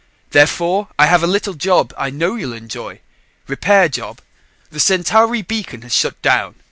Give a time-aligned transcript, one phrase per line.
[0.31, 3.01] Therefore I have a little job I know you'll enjoy.
[3.47, 4.19] Repair job.
[4.71, 6.55] The Centauri beacon has shut down.